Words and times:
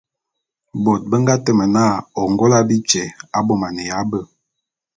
Bôt 0.83 1.01
be 1.09 1.15
nga 1.21 1.35
teme 1.43 1.65
na 1.75 1.85
Ôngôla 2.23 2.59
bityé 2.67 3.03
abômaneya 3.37 3.99
be. 4.09 4.19